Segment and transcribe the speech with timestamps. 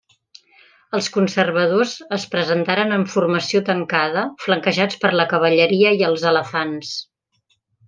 [0.99, 6.99] Els conservadors es presentaren en formació tancada, flanquejats per la cavalleria i els elefants.